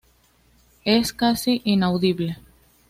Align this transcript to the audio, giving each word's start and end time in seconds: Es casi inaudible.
Es 0.83 1.13
casi 1.13 1.61
inaudible. 1.63 2.39